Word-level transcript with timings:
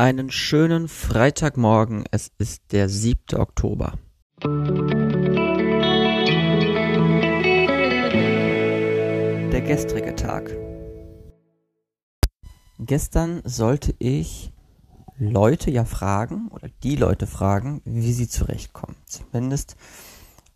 Einen 0.00 0.30
schönen 0.30 0.86
Freitagmorgen. 0.86 2.04
Es 2.12 2.30
ist 2.38 2.70
der 2.70 2.88
7. 2.88 3.36
Oktober. 3.36 3.94
Der 9.50 9.60
gestrige 9.60 10.14
Tag. 10.14 10.56
Gestern 12.78 13.42
sollte 13.42 13.92
ich 13.98 14.52
Leute 15.18 15.72
ja 15.72 15.84
fragen 15.84 16.46
oder 16.52 16.68
die 16.84 16.94
Leute 16.94 17.26
fragen, 17.26 17.82
wie 17.84 18.12
sie 18.12 18.28
zurechtkommen. 18.28 18.94
Zumindest 19.04 19.74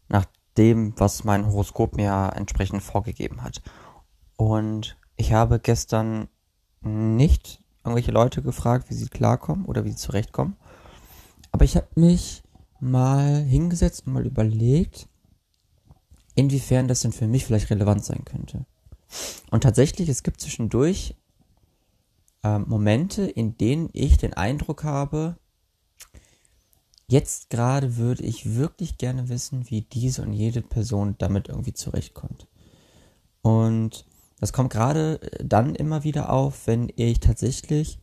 nach 0.09 0.27
dem, 0.57 0.95
was 1.01 1.25
mein 1.25 1.47
Horoskop 1.47 1.97
mir 1.97 2.31
entsprechend 2.37 2.85
vorgegeben 2.85 3.43
hat. 3.43 3.61
Und 4.37 4.97
ich 5.17 5.33
habe 5.33 5.59
gestern 5.59 6.29
nicht 6.81 7.62
irgendwelche 7.85 8.13
Leute 8.13 8.43
gefragt, 8.43 8.91
wie 8.91 8.95
sie 8.95 9.09
klarkommen 9.09 9.65
oder 9.65 9.85
wie 9.85 9.91
sie 9.91 9.97
zurechtkommen. 9.97 10.57
Aber 11.51 11.65
ich 11.65 11.77
habe 11.77 11.89
mich 11.95 12.43
mal 12.81 13.43
hingesetzt 13.43 14.07
und 14.07 14.15
mal 14.15 14.27
überlegt, 14.27 15.09
inwiefern 16.35 16.89
das 16.89 17.01
denn 17.01 17.13
für 17.13 17.27
mich 17.27 17.45
vielleicht 17.45 17.71
relevant 17.71 18.05
sein 18.05 18.25
könnte. 18.25 18.65
Und 19.51 19.63
tatsächlich, 19.63 20.09
es 20.09 20.23
gibt 20.23 20.41
zwischendurch 20.41 21.17
äh, 22.43 22.59
Momente, 22.59 23.25
in 23.25 23.57
denen 23.59 23.91
ich 23.93 24.17
den 24.17 24.35
Eindruck 24.35 24.85
habe, 24.85 25.37
jetzt 27.09 27.51
gerade 27.51 27.97
würde 27.97 28.23
ich 28.23 28.57
wirklich 28.57 28.97
gerne 28.97 29.29
wissen, 29.29 29.69
wie 29.71 29.83
diese 29.83 30.23
und 30.23 30.33
jede 30.33 30.63
Person 30.63 31.17
damit 31.19 31.49
irgendwie 31.49 31.75
zurechtkommt. 31.75 32.47
Und 33.43 34.07
das 34.43 34.53
kommt 34.53 34.71
gerade 34.71 35.23
äh, 35.23 35.45
dann 35.45 35.77
immer 35.77 36.03
wieder 36.03 36.31
auf, 36.31 36.67
wenn 36.67 36.93
ich 36.97 37.21
tatsächlich 37.21 38.01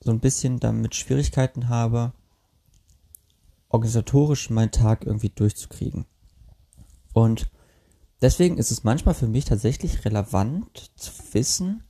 so 0.00 0.10
ein 0.10 0.18
bisschen 0.18 0.58
damit 0.58 0.96
Schwierigkeiten 0.96 1.68
habe, 1.68 2.12
organisatorisch 3.68 4.50
meinen 4.50 4.72
Tag 4.72 5.06
irgendwie 5.06 5.28
durchzukriegen. 5.28 6.04
Und 7.12 7.48
deswegen 8.20 8.58
ist 8.58 8.72
es 8.72 8.82
manchmal 8.82 9.14
für 9.14 9.28
mich 9.28 9.44
tatsächlich 9.44 10.04
relevant 10.04 10.90
zu 10.96 11.12
wissen 11.30 11.84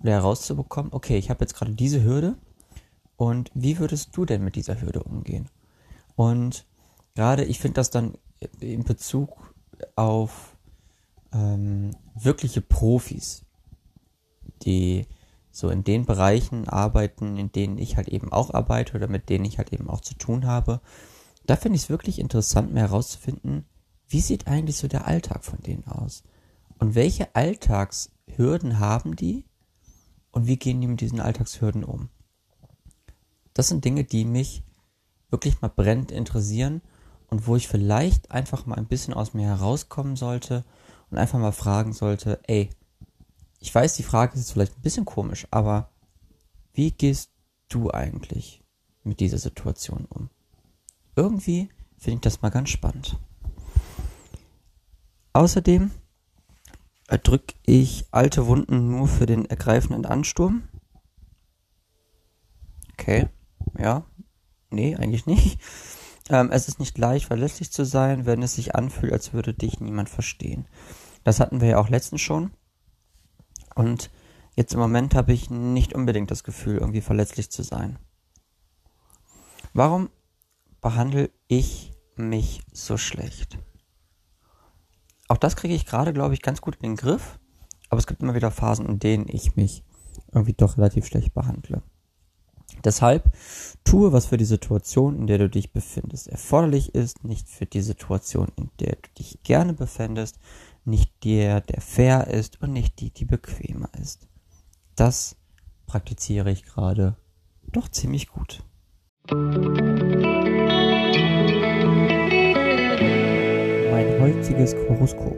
oder 0.00 0.12
herauszubekommen, 0.12 0.94
okay, 0.94 1.18
ich 1.18 1.28
habe 1.28 1.44
jetzt 1.44 1.54
gerade 1.54 1.74
diese 1.74 2.02
Hürde 2.02 2.38
und 3.16 3.50
wie 3.52 3.78
würdest 3.78 4.16
du 4.16 4.24
denn 4.24 4.42
mit 4.42 4.56
dieser 4.56 4.80
Hürde 4.80 5.02
umgehen? 5.02 5.50
Und 6.14 6.64
gerade 7.14 7.44
ich 7.44 7.58
finde 7.58 7.74
das 7.74 7.90
dann 7.90 8.16
in 8.60 8.84
Bezug 8.84 9.54
auf 9.96 10.55
ähm, 11.32 11.90
wirkliche 12.14 12.60
Profis, 12.60 13.44
die 14.62 15.06
so 15.50 15.70
in 15.70 15.84
den 15.84 16.04
Bereichen 16.04 16.68
arbeiten, 16.68 17.38
in 17.38 17.50
denen 17.50 17.78
ich 17.78 17.96
halt 17.96 18.08
eben 18.08 18.30
auch 18.30 18.52
arbeite 18.52 18.94
oder 18.94 19.08
mit 19.08 19.30
denen 19.30 19.44
ich 19.44 19.58
halt 19.58 19.72
eben 19.72 19.88
auch 19.88 20.00
zu 20.00 20.14
tun 20.14 20.46
habe. 20.46 20.80
Da 21.46 21.56
finde 21.56 21.76
ich 21.76 21.84
es 21.84 21.88
wirklich 21.88 22.18
interessant, 22.18 22.72
mir 22.74 22.80
herauszufinden, 22.80 23.64
wie 24.08 24.20
sieht 24.20 24.46
eigentlich 24.46 24.76
so 24.76 24.88
der 24.88 25.06
Alltag 25.06 25.44
von 25.44 25.60
denen 25.62 25.86
aus? 25.86 26.24
Und 26.78 26.94
welche 26.94 27.34
Alltagshürden 27.34 28.78
haben 28.78 29.16
die? 29.16 29.44
Und 30.30 30.46
wie 30.46 30.58
gehen 30.58 30.80
die 30.80 30.86
mit 30.86 31.00
diesen 31.00 31.20
Alltagshürden 31.20 31.84
um? 31.84 32.10
Das 33.54 33.68
sind 33.68 33.84
Dinge, 33.84 34.04
die 34.04 34.26
mich 34.26 34.62
wirklich 35.30 35.62
mal 35.62 35.68
brennend 35.68 36.12
interessieren 36.12 36.82
und 37.28 37.46
wo 37.46 37.56
ich 37.56 37.68
vielleicht 37.68 38.30
einfach 38.30 38.66
mal 38.66 38.76
ein 38.76 38.86
bisschen 38.86 39.14
aus 39.14 39.32
mir 39.32 39.46
herauskommen 39.46 40.16
sollte 40.16 40.64
und 41.10 41.18
einfach 41.18 41.38
mal 41.38 41.52
fragen 41.52 41.92
sollte, 41.92 42.40
ey, 42.46 42.70
ich 43.58 43.74
weiß, 43.74 43.96
die 43.96 44.02
Frage 44.02 44.34
ist 44.34 44.40
jetzt 44.40 44.52
vielleicht 44.52 44.76
ein 44.76 44.82
bisschen 44.82 45.04
komisch, 45.04 45.46
aber 45.50 45.90
wie 46.72 46.90
gehst 46.90 47.30
du 47.68 47.90
eigentlich 47.90 48.62
mit 49.02 49.20
dieser 49.20 49.38
Situation 49.38 50.06
um? 50.08 50.30
Irgendwie 51.14 51.70
finde 51.96 52.16
ich 52.16 52.20
das 52.20 52.42
mal 52.42 52.50
ganz 52.50 52.70
spannend. 52.70 53.16
Außerdem 55.32 55.90
erdrücke 57.08 57.54
ich 57.64 58.06
alte 58.10 58.46
Wunden 58.46 58.90
nur 58.90 59.08
für 59.08 59.26
den 59.26 59.44
ergreifenden 59.46 60.06
Ansturm. 60.06 60.68
Okay, 62.92 63.28
ja, 63.78 64.04
nee, 64.70 64.96
eigentlich 64.96 65.26
nicht. 65.26 65.60
Ähm, 66.28 66.50
es 66.50 66.68
ist 66.68 66.80
nicht 66.80 66.98
leicht, 66.98 67.26
verlässlich 67.26 67.70
zu 67.70 67.84
sein, 67.84 68.26
wenn 68.26 68.42
es 68.42 68.54
sich 68.54 68.74
anfühlt, 68.74 69.12
als 69.12 69.32
würde 69.32 69.54
dich 69.54 69.80
niemand 69.80 70.08
verstehen. 70.08 70.66
Das 71.26 71.40
hatten 71.40 71.60
wir 71.60 71.66
ja 71.66 71.78
auch 71.78 71.88
letztens 71.88 72.20
schon. 72.20 72.52
Und 73.74 74.12
jetzt 74.54 74.74
im 74.74 74.78
Moment 74.78 75.16
habe 75.16 75.32
ich 75.32 75.50
nicht 75.50 75.92
unbedingt 75.92 76.30
das 76.30 76.44
Gefühl, 76.44 76.78
irgendwie 76.78 77.00
verletzlich 77.00 77.50
zu 77.50 77.64
sein. 77.64 77.98
Warum 79.74 80.08
behandle 80.80 81.30
ich 81.48 81.92
mich 82.14 82.62
so 82.72 82.96
schlecht? 82.96 83.58
Auch 85.26 85.36
das 85.36 85.56
kriege 85.56 85.74
ich 85.74 85.84
gerade, 85.84 86.12
glaube 86.12 86.32
ich, 86.32 86.42
ganz 86.42 86.60
gut 86.60 86.76
in 86.76 86.90
den 86.90 86.96
Griff. 86.96 87.40
Aber 87.88 87.98
es 87.98 88.06
gibt 88.06 88.22
immer 88.22 88.36
wieder 88.36 88.52
Phasen, 88.52 88.86
in 88.86 89.00
denen 89.00 89.26
ich 89.28 89.56
mich 89.56 89.82
irgendwie 90.30 90.52
doch 90.52 90.78
relativ 90.78 91.06
schlecht 91.06 91.34
behandle. 91.34 91.82
Deshalb 92.84 93.32
tue, 93.82 94.12
was 94.12 94.26
für 94.26 94.36
die 94.36 94.44
Situation, 94.44 95.16
in 95.16 95.26
der 95.26 95.38
du 95.38 95.50
dich 95.50 95.72
befindest, 95.72 96.28
erforderlich 96.28 96.94
ist, 96.94 97.24
nicht 97.24 97.48
für 97.48 97.66
die 97.66 97.82
Situation, 97.82 98.52
in 98.54 98.70
der 98.78 98.94
du 98.94 99.10
dich 99.18 99.42
gerne 99.42 99.72
befändest, 99.72 100.38
nicht 100.86 101.24
der, 101.24 101.60
der 101.60 101.80
fair 101.80 102.28
ist 102.28 102.62
und 102.62 102.72
nicht 102.72 103.00
die, 103.00 103.10
die 103.10 103.24
bequemer 103.24 103.90
ist. 104.00 104.28
Das 104.94 105.36
praktiziere 105.86 106.50
ich 106.50 106.64
gerade 106.64 107.16
doch 107.72 107.88
ziemlich 107.88 108.28
gut. 108.28 108.62
Mein 113.90 114.20
heutiges 114.20 114.74
Horoskop. 114.88 115.36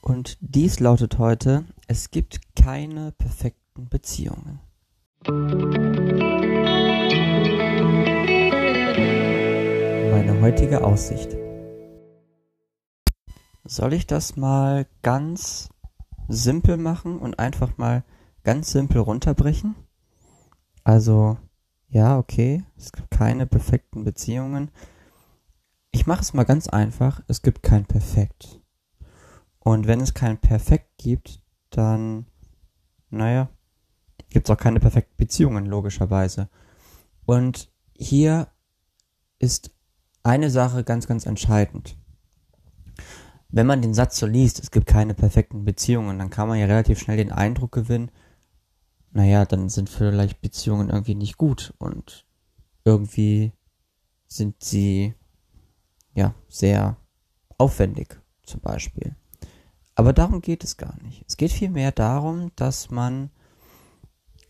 Und 0.00 0.38
dies 0.40 0.80
lautet 0.80 1.18
heute, 1.18 1.64
es 1.88 2.10
gibt 2.10 2.40
keine 2.54 3.12
perfekten 3.12 3.88
Beziehungen. 3.88 4.60
Meine 10.10 10.40
heutige 10.40 10.82
Aussicht. 10.84 11.45
Soll 13.66 13.94
ich 13.94 14.06
das 14.06 14.36
mal 14.36 14.86
ganz 15.02 15.68
simpel 16.28 16.76
machen 16.76 17.18
und 17.18 17.38
einfach 17.38 17.78
mal 17.78 18.04
ganz 18.44 18.70
simpel 18.70 19.00
runterbrechen? 19.00 19.74
Also, 20.84 21.36
ja, 21.88 22.16
okay, 22.16 22.62
es 22.76 22.92
gibt 22.92 23.10
keine 23.10 23.46
perfekten 23.46 24.04
Beziehungen. 24.04 24.70
Ich 25.90 26.06
mache 26.06 26.22
es 26.22 26.32
mal 26.32 26.44
ganz 26.44 26.68
einfach, 26.68 27.22
es 27.26 27.42
gibt 27.42 27.64
kein 27.64 27.86
Perfekt. 27.86 28.60
Und 29.58 29.88
wenn 29.88 30.00
es 30.00 30.14
kein 30.14 30.38
Perfekt 30.38 30.98
gibt, 30.98 31.42
dann, 31.70 32.26
naja, 33.10 33.48
gibt 34.30 34.48
es 34.48 34.54
auch 34.54 34.60
keine 34.60 34.78
perfekten 34.78 35.16
Beziehungen, 35.16 35.66
logischerweise. 35.66 36.48
Und 37.24 37.72
hier 37.96 38.46
ist 39.40 39.72
eine 40.22 40.50
Sache 40.50 40.84
ganz, 40.84 41.08
ganz 41.08 41.26
entscheidend. 41.26 41.98
Wenn 43.48 43.66
man 43.66 43.82
den 43.82 43.94
Satz 43.94 44.18
so 44.18 44.26
liest, 44.26 44.60
es 44.60 44.70
gibt 44.70 44.86
keine 44.86 45.14
perfekten 45.14 45.64
Beziehungen, 45.64 46.18
dann 46.18 46.30
kann 46.30 46.48
man 46.48 46.58
ja 46.58 46.66
relativ 46.66 46.98
schnell 46.98 47.16
den 47.16 47.32
Eindruck 47.32 47.72
gewinnen, 47.72 48.10
naja, 49.12 49.46
dann 49.46 49.68
sind 49.68 49.88
vielleicht 49.88 50.40
Beziehungen 50.40 50.90
irgendwie 50.90 51.14
nicht 51.14 51.36
gut 51.36 51.72
und 51.78 52.26
irgendwie 52.84 53.52
sind 54.26 54.62
sie 54.62 55.14
ja 56.14 56.34
sehr 56.48 56.96
aufwendig 57.56 58.20
zum 58.42 58.60
Beispiel. 58.60 59.16
Aber 59.94 60.12
darum 60.12 60.42
geht 60.42 60.62
es 60.62 60.76
gar 60.76 61.00
nicht. 61.02 61.24
Es 61.26 61.38
geht 61.38 61.52
vielmehr 61.52 61.92
darum, 61.92 62.52
dass 62.56 62.90
man 62.90 63.30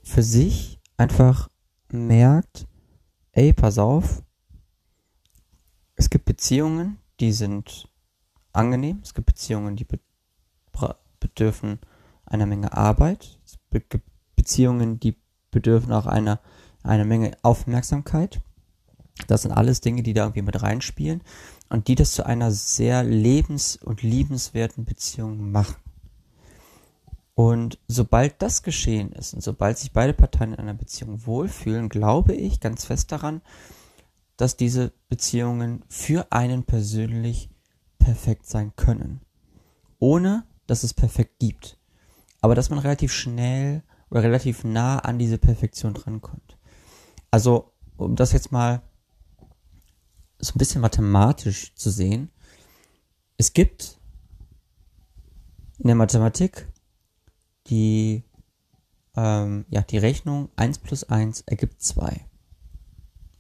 für 0.03 0.23
sich 0.23 0.81
einfach 0.97 1.49
merkt, 1.93 2.67
ey, 3.33 3.53
pass 3.53 3.79
auf, 3.79 4.25
es 5.95 6.11
gibt 6.11 6.25
Beziehungen, 6.25 6.99
die 7.21 7.33
sind 7.33 7.89
angenehm, 8.57 9.01
es 9.03 9.15
gibt 9.15 9.27
Beziehungen, 9.27 9.77
die 9.77 9.85
be 9.85 9.99
bedürfen 11.19 11.81
einer 12.27 12.47
Menge 12.47 12.73
Arbeit, 12.77 13.39
es 13.45 13.59
gibt 13.71 14.05
Beziehungen, 14.37 15.01
die 15.01 15.17
bedürfen 15.51 15.93
auch 15.93 16.07
einer, 16.07 16.41
einer 16.83 17.05
Menge 17.05 17.37
Aufmerksamkeit. 17.43 18.41
Das 19.27 19.43
sind 19.43 19.53
alles 19.53 19.81
Dinge, 19.81 20.03
die 20.03 20.13
da 20.13 20.25
irgendwie 20.25 20.43
mit 20.43 20.63
reinspielen 20.63 21.23
und 21.71 21.89
die 21.89 21.95
das 21.95 22.13
zu 22.13 22.27
einer 22.27 22.53
sehr 22.53 23.03
lebens- 23.03 23.77
und 23.77 24.03
liebenswerten 24.03 24.85
Beziehung 24.85 25.51
machen. 25.51 25.77
Und 27.35 27.79
sobald 27.89 28.41
das 28.41 28.63
geschehen 28.63 29.13
ist 29.13 29.35
und 29.35 29.43
sobald 29.43 29.79
sich 29.79 29.93
beide 29.93 30.15
Parteien 30.15 30.53
in 30.53 30.59
einer 30.59 30.75
Beziehung 30.75 31.27
wohlfühlen, 31.27 31.89
glaube 31.89 32.35
ich 32.35 32.61
ganz 32.61 32.85
fest 32.85 33.13
daran, 33.13 33.43
dass 34.37 34.57
diese 34.57 34.93
Beziehungen 35.09 35.85
für 35.89 36.31
einen 36.31 36.65
persönlich 36.65 37.51
perfekt 38.07 38.47
sein 38.47 38.73
können. 38.77 39.21
Ohne, 39.99 40.47
dass 40.69 40.85
es 40.85 40.95
perfekt 40.95 41.41
gibt. 41.41 41.77
Aber 42.41 42.55
dass 42.55 42.71
man 42.71 42.79
relativ 42.79 43.13
schnell 43.13 43.83
oder 44.11 44.23
relativ 44.23 44.63
nah 44.63 45.01
an 45.01 45.19
diese 45.19 45.39
Perfektion 45.39 45.93
drankommt. 45.93 46.57
Also, 47.33 47.73
um 47.97 48.15
das 48.15 48.31
jetzt 48.31 48.53
mal 48.53 48.83
so 50.39 50.55
ein 50.55 50.59
bisschen 50.59 50.81
mathematisch 50.81 51.75
zu 51.75 51.91
sehen, 51.91 52.31
es 53.39 53.53
gibt 53.53 53.99
in 55.79 55.89
der 55.89 55.97
Mathematik 55.97 56.69
die, 57.67 58.23
ähm, 59.17 59.67
ja, 59.69 59.83
die 59.83 59.99
Rechnung 59.99 60.51
1 60.55 60.79
plus 60.79 61.03
1 61.03 61.41
ergibt 61.41 61.83
2. 61.83 62.25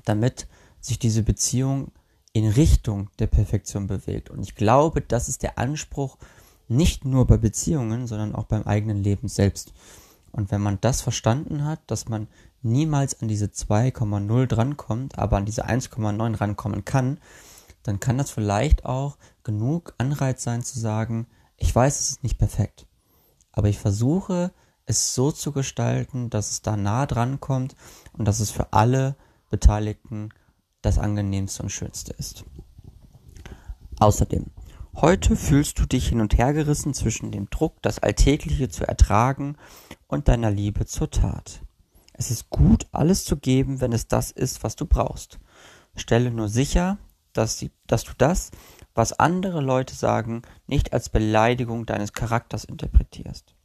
damit 0.05 0.47
sich 0.79 0.97
diese 0.97 1.21
Beziehung 1.21 1.91
in 2.33 2.49
Richtung 2.49 3.11
der 3.19 3.27
Perfektion 3.27 3.85
bewegt. 3.85 4.31
Und 4.31 4.41
ich 4.41 4.55
glaube, 4.55 5.01
das 5.01 5.29
ist 5.29 5.43
der 5.43 5.59
Anspruch 5.59 6.17
nicht 6.67 7.05
nur 7.05 7.25
bei 7.25 7.37
Beziehungen, 7.37 8.07
sondern 8.07 8.35
auch 8.35 8.45
beim 8.45 8.63
eigenen 8.63 9.03
Leben 9.03 9.27
selbst. 9.27 9.73
Und 10.31 10.51
wenn 10.51 10.61
man 10.61 10.79
das 10.81 11.01
verstanden 11.01 11.65
hat, 11.65 11.79
dass 11.87 12.09
man 12.09 12.27
niemals 12.61 13.21
an 13.21 13.27
diese 13.27 13.45
2,0 13.45 14.45
drankommt, 14.47 15.17
aber 15.17 15.37
an 15.37 15.45
diese 15.45 15.67
1,9 15.67 16.39
rankommen 16.39 16.85
kann, 16.85 17.19
dann 17.83 17.99
kann 17.99 18.17
das 18.17 18.31
vielleicht 18.31 18.85
auch 18.85 19.17
genug 19.43 19.93
Anreiz 19.97 20.43
sein 20.43 20.63
zu 20.63 20.79
sagen, 20.79 21.27
ich 21.55 21.73
weiß, 21.73 21.99
es 21.99 22.09
ist 22.11 22.23
nicht 22.23 22.37
perfekt, 22.37 22.85
aber 23.51 23.69
ich 23.69 23.79
versuche 23.79 24.51
es 24.85 25.13
so 25.15 25.31
zu 25.31 25.51
gestalten, 25.51 26.29
dass 26.29 26.51
es 26.51 26.61
da 26.61 26.77
nah 26.77 27.05
dran 27.05 27.39
kommt 27.39 27.75
und 28.13 28.25
dass 28.25 28.39
es 28.39 28.51
für 28.51 28.73
alle 28.73 29.15
Beteiligten 29.49 30.29
das 30.81 30.97
angenehmste 30.97 31.63
und 31.63 31.69
schönste 31.69 32.13
ist. 32.13 32.45
Außerdem, 33.99 34.45
heute 34.99 35.35
fühlst 35.35 35.79
du 35.79 35.85
dich 35.85 36.09
hin 36.09 36.21
und 36.21 36.37
her 36.37 36.53
gerissen 36.53 36.93
zwischen 36.93 37.31
dem 37.31 37.49
Druck, 37.49 37.81
das 37.81 37.99
Alltägliche 37.99 38.67
zu 38.69 38.87
ertragen 38.87 39.55
und 40.07 40.27
deiner 40.27 40.49
Liebe 40.49 40.85
zur 40.85 41.09
Tat. 41.09 41.61
Es 42.13 42.31
ist 42.31 42.49
gut, 42.49 42.87
alles 42.91 43.23
zu 43.23 43.37
geben, 43.37 43.79
wenn 43.79 43.93
es 43.93 44.07
das 44.07 44.31
ist, 44.31 44.63
was 44.63 44.75
du 44.75 44.87
brauchst. 44.87 45.39
Stelle 45.95 46.31
nur 46.31 46.49
sicher, 46.49 46.97
dass, 47.33 47.59
sie, 47.59 47.71
dass 47.85 48.03
du 48.05 48.13
das, 48.17 48.49
was 48.95 49.13
andere 49.13 49.61
Leute 49.61 49.93
sagen, 49.93 50.41
nicht 50.65 50.93
als 50.93 51.09
Beleidigung 51.09 51.85
deines 51.85 52.13
Charakters 52.13 52.63
interpretierst. 52.63 53.55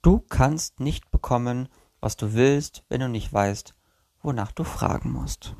Du 0.00 0.20
kannst 0.20 0.80
nicht 0.80 1.10
bekommen, 1.10 1.68
was 2.00 2.16
du 2.16 2.32
willst, 2.32 2.84
wenn 2.88 3.00
du 3.00 3.08
nicht 3.08 3.30
weißt, 3.30 3.74
wonach 4.22 4.52
du 4.52 4.64
fragen 4.64 5.12
musst. 5.12 5.54